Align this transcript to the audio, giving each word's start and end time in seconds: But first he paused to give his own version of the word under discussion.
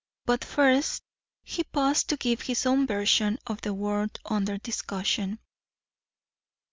But 0.25 0.43
first 0.43 1.03
he 1.43 1.63
paused 1.63 2.09
to 2.09 2.17
give 2.17 2.41
his 2.41 2.65
own 2.65 2.87
version 2.87 3.37
of 3.45 3.61
the 3.61 3.71
word 3.71 4.17
under 4.25 4.57
discussion. 4.57 5.37